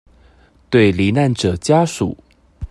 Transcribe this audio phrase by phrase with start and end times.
[0.71, 2.17] 對罹難者家屬